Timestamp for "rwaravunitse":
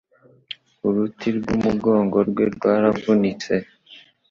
2.55-3.53